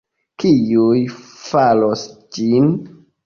[0.43, 1.01] Kiuj
[1.51, 2.07] faros
[2.39, 2.69] ĝin?